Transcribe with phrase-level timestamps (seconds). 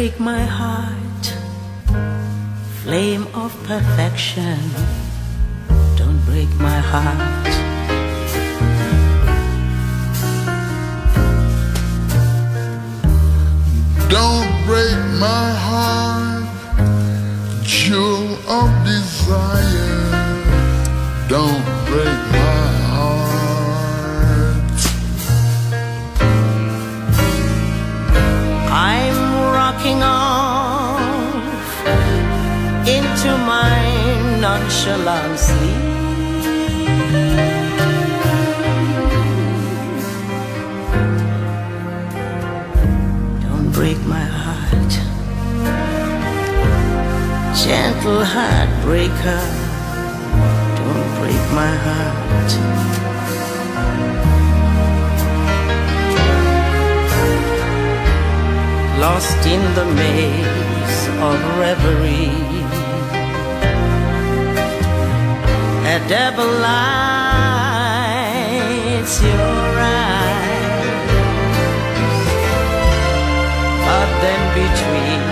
[0.00, 1.24] Break my heart,
[2.82, 4.58] flame of perfection.
[5.94, 7.50] Don't break my heart.
[14.08, 16.48] Don't break my heart,
[17.62, 20.00] jewel of desire.
[21.28, 23.39] Don't break my heart.
[29.80, 31.00] Rocking off
[32.86, 33.80] into my
[34.40, 35.60] nonchalant sleep.
[43.42, 44.92] Don't break my heart,
[47.56, 49.42] gentle heartbreaker.
[50.76, 53.19] Don't break my heart.
[59.00, 62.36] Lost in the maze of reverie.
[65.94, 66.84] A devil lights
[69.22, 71.08] your eyes,
[73.86, 75.22] but then between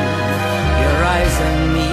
[0.83, 1.93] your eyes and me,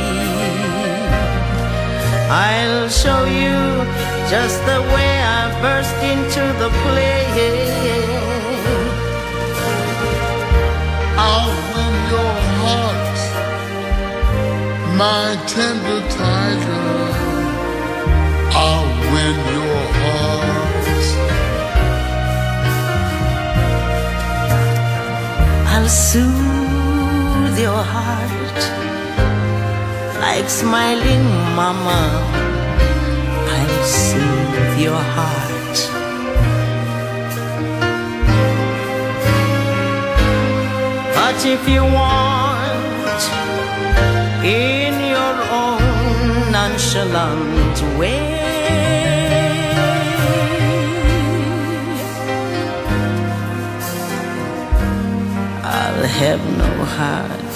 [2.47, 3.57] I'll show you
[4.33, 7.16] just the way I burst into the play.
[12.65, 13.19] Heart,
[15.01, 16.91] my tender tiger.
[18.63, 20.85] I'll win your heart.
[25.73, 28.61] I'll soothe your heart
[30.23, 31.25] like smiling
[31.59, 32.01] mama.
[33.57, 35.77] I'll soothe your heart.
[41.15, 42.44] But if you want,
[44.45, 48.22] in your own nonchalant way.
[55.63, 57.56] I'll have no heart,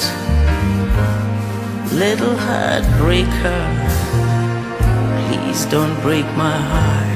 [1.94, 3.63] little heartbreaker.
[5.27, 7.08] Please don't break my heart.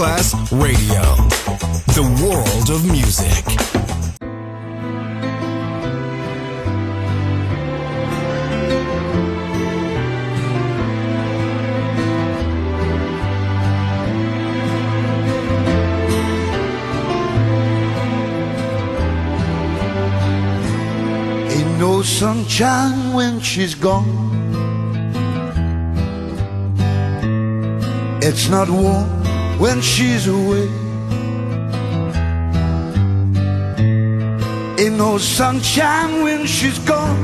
[0.00, 1.02] Class Radio,
[1.92, 3.44] the world of music.
[21.52, 24.08] Ain't no sunshine when she's gone.
[28.22, 29.19] It's not warm
[29.60, 30.68] when she's away.
[34.78, 37.18] Ain't no sunshine when she's gone,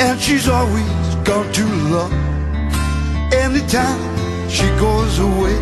[0.00, 2.12] and she's always gone too long.
[3.32, 4.02] Anytime
[4.48, 5.58] she goes away,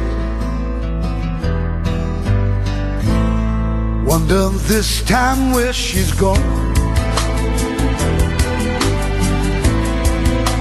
[4.07, 6.47] wonder this time where she's gone.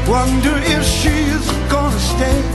[0.10, 2.55] Wonder if she's gonna stay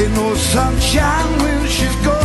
[0.00, 2.17] in the sunshine when she's gone.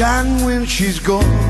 [0.00, 1.49] shine when she's gone.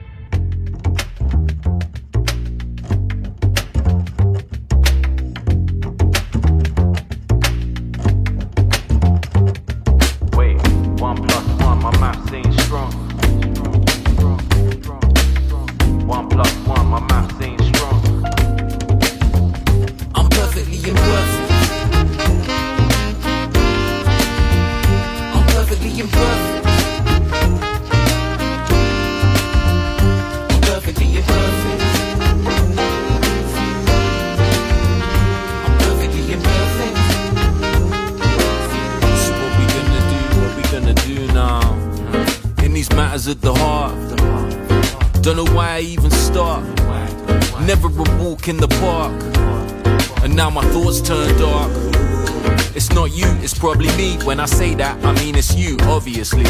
[56.01, 56.45] Obviously.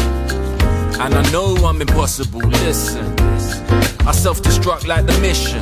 [0.98, 3.04] And I know I'm impossible, listen.
[4.08, 5.60] I self destruct like the mission.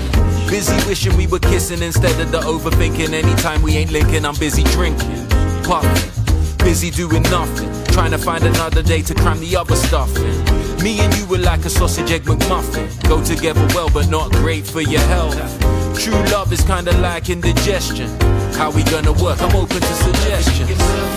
[0.49, 3.13] Busy wishing we were kissing instead of the overthinking.
[3.13, 5.27] Anytime we ain't linking, I'm busy drinking,
[5.65, 6.13] puffing.
[6.59, 10.85] Busy doing nothing, trying to find another day to cram the other stuff in.
[10.85, 12.87] Me and you were like a sausage egg McMuffin.
[13.09, 15.35] Go together well, but not great for your health.
[15.99, 18.09] True love is kinda like indigestion.
[18.55, 19.43] How we gonna work?
[19.43, 21.11] I'm open to suggestions.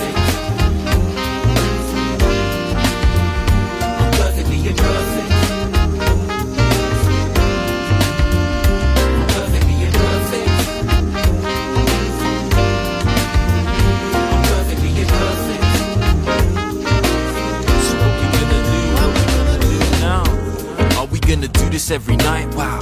[21.93, 22.53] Every night?
[22.56, 22.79] Wow.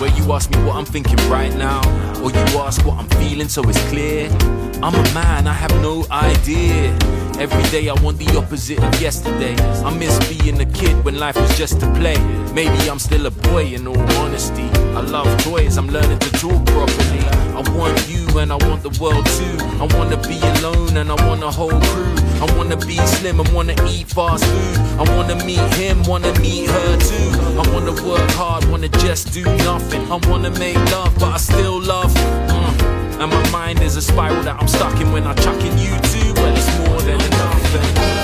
[0.00, 1.80] Where you ask me what I'm thinking right now,
[2.20, 4.28] or you ask what I'm feeling so it's clear.
[4.82, 6.92] I'm a man, I have no idea.
[7.38, 9.54] Every day I want the opposite of yesterday.
[9.84, 12.16] I miss being a kid when life was just to play.
[12.54, 14.68] Maybe I'm still a boy in all honesty.
[14.94, 17.24] I love toys, I'm learning to talk properly.
[17.50, 19.56] I want you and I want the world too.
[19.82, 22.14] I wanna be alone and I want a whole crew.
[22.40, 24.76] I wanna be slim and wanna eat fast food.
[25.00, 27.30] I wanna meet him, wanna meet her too.
[27.58, 30.02] I wanna work hard, wanna just do nothing.
[30.08, 32.14] I wanna make love, but I still love.
[32.14, 33.20] Mm.
[33.20, 35.90] And my mind is a spiral that I'm stuck in when I chuck in you
[36.12, 36.32] too.
[36.34, 38.23] Well, it's more than enough.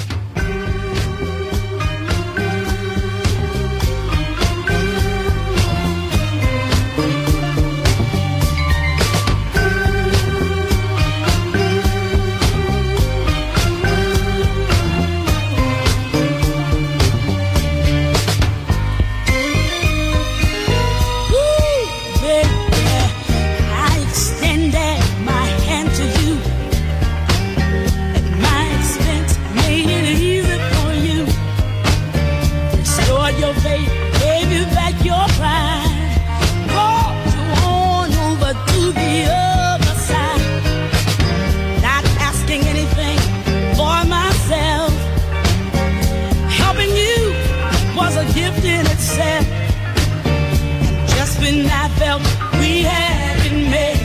[51.51, 52.21] something I felt
[52.59, 54.00] we had been made.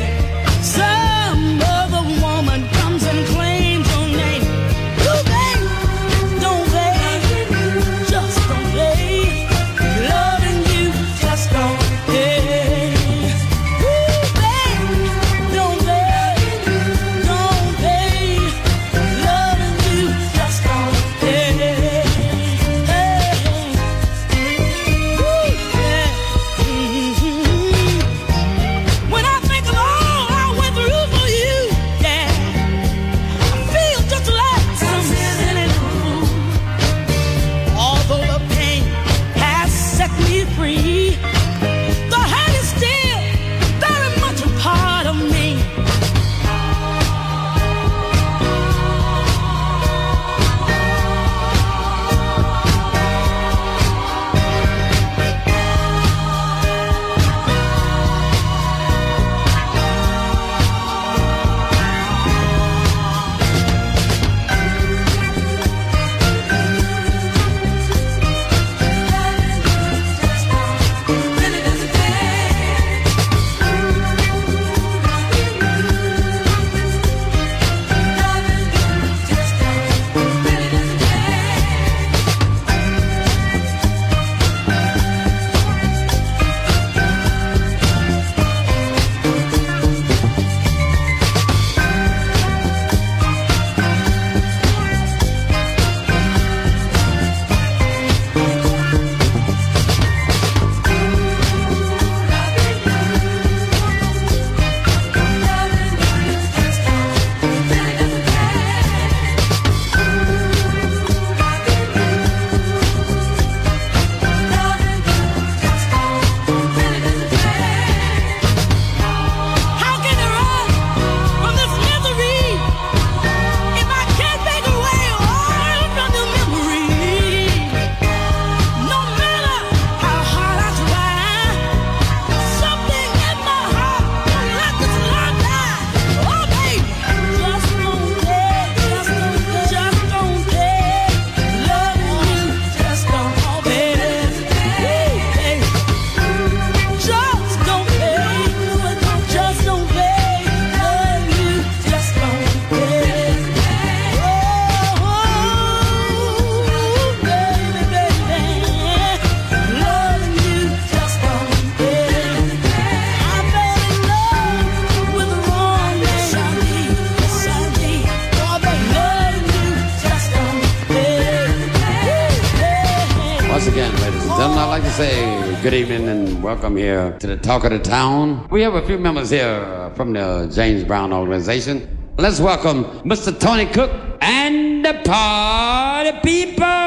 [176.47, 178.47] welcome here to the Talk of the Town.
[178.53, 181.89] We have a few members here from the James Brown organization.
[182.19, 183.37] Let's welcome Mr.
[183.37, 183.91] Tony Cook
[184.21, 186.86] and the party people.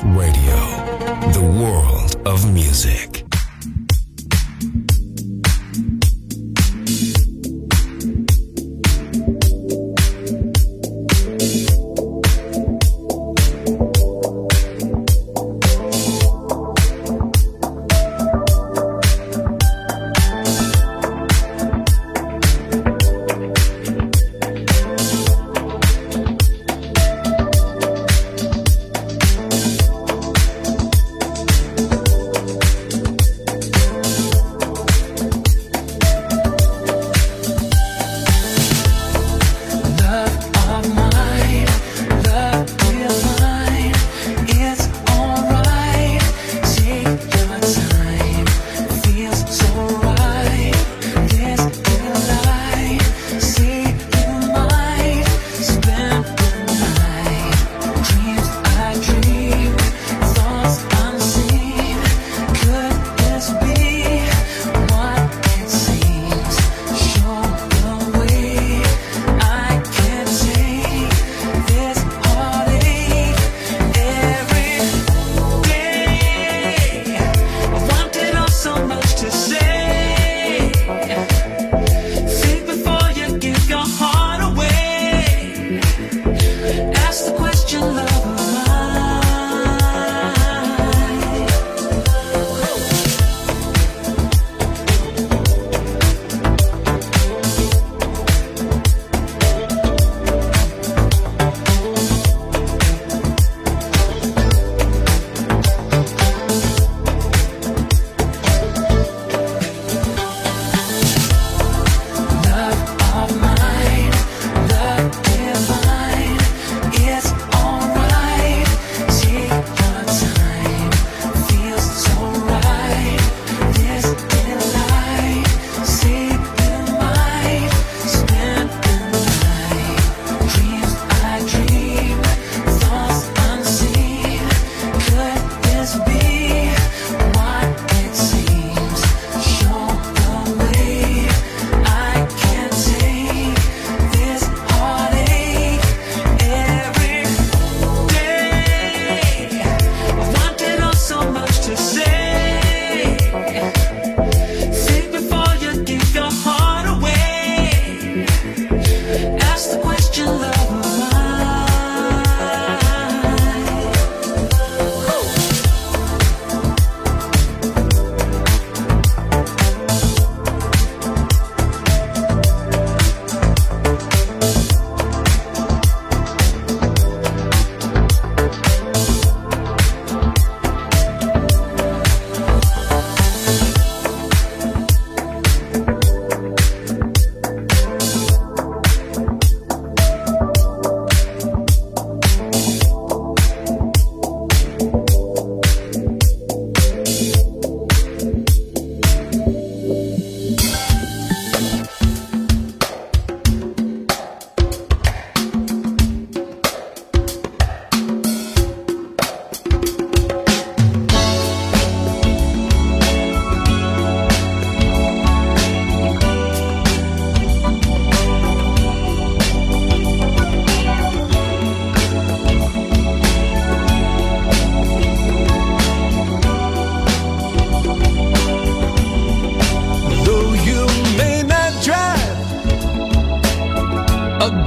[0.00, 0.81] Radio,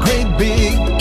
[0.01, 0.94] great big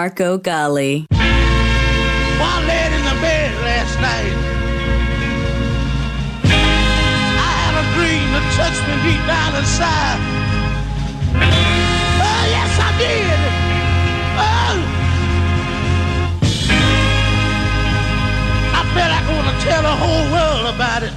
[0.00, 1.04] Marco Gally.
[1.10, 4.34] While laid in the bed last night,
[7.36, 10.20] I had a dream that touched me deep down inside.
[11.36, 13.40] Oh, yes, I did.
[14.40, 14.78] Oh.
[18.72, 21.12] I felt like I want to tell the whole world about it.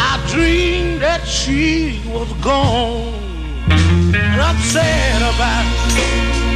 [0.00, 3.19] I dreamed that she was gone.
[4.50, 6.49] I'm sad about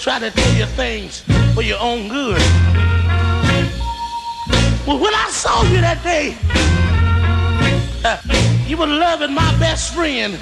[0.00, 1.22] try to tell you things
[1.54, 2.40] for your own good.
[4.86, 6.36] Well, when I saw you that day,
[8.04, 8.18] uh,
[8.68, 10.38] you were loving my best friend.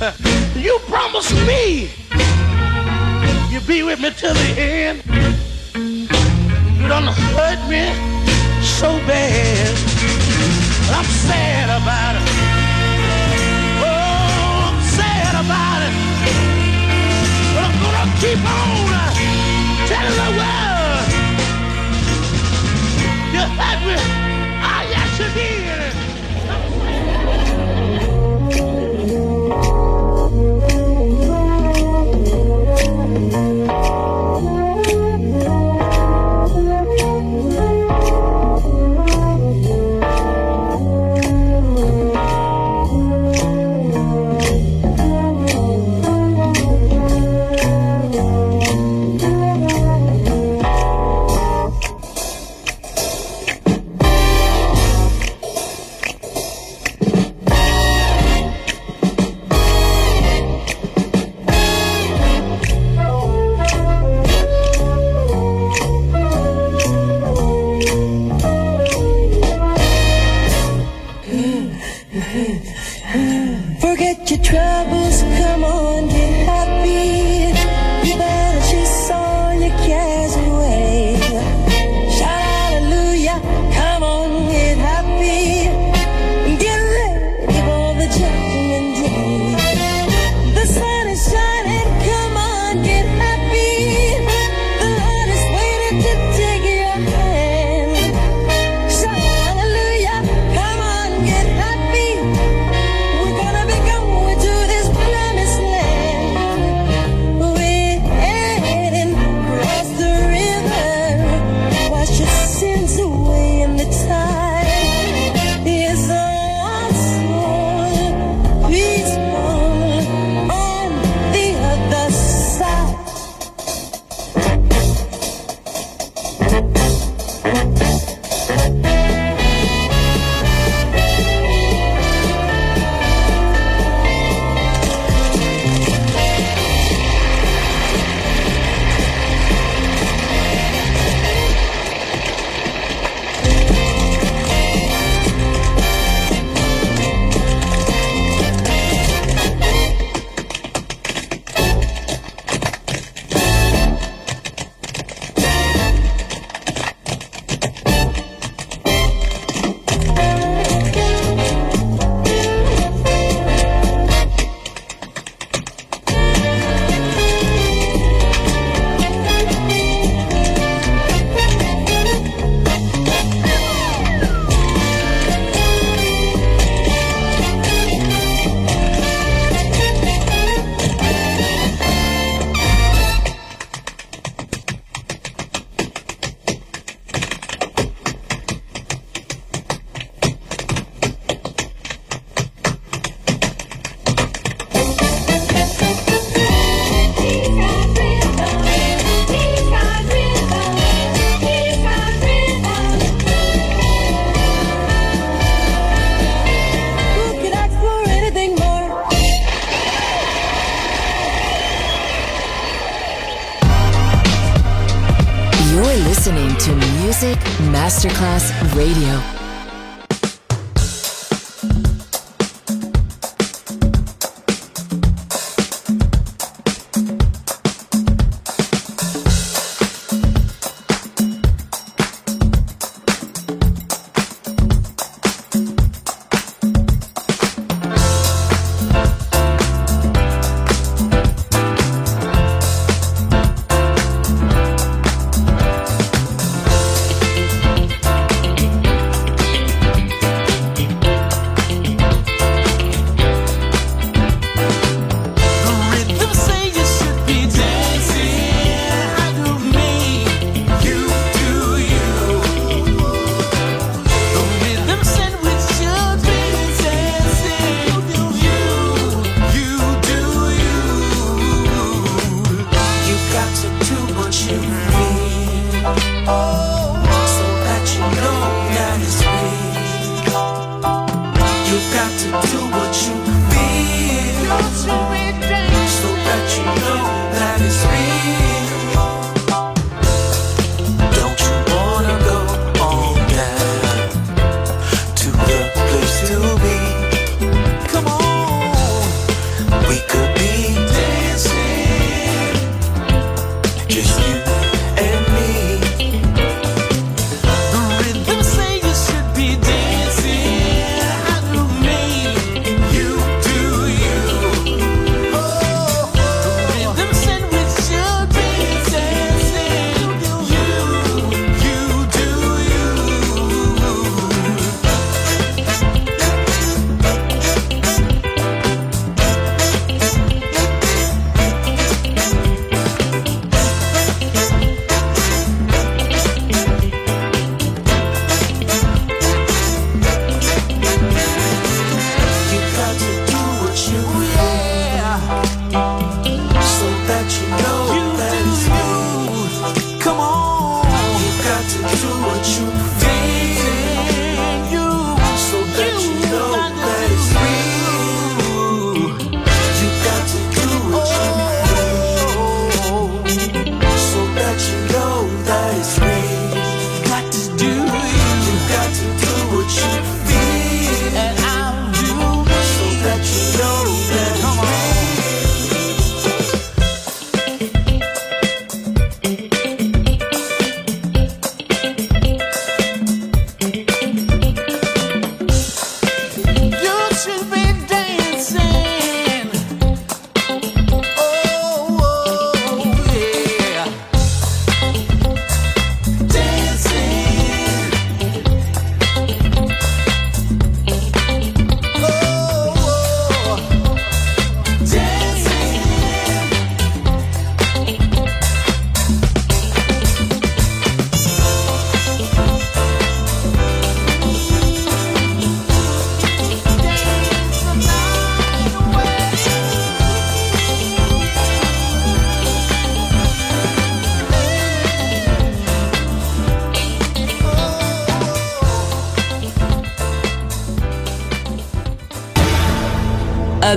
[0.00, 0.12] Uh,
[0.56, 1.90] you promised me
[3.52, 5.02] you'd be with me till the end.
[6.80, 7.84] You done hurt me
[8.62, 9.76] so bad.
[10.90, 11.51] I'm sad